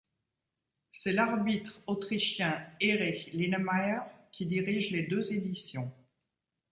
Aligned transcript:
C'est 0.89 1.13
l'arbitre 1.13 1.79
autrichien 1.85 2.65
Erich 2.79 3.31
Linemayr 3.33 4.01
qui 4.31 4.47
dirige 4.47 4.89
les 4.89 5.03
deux 5.03 5.31
éditions. 5.31 5.91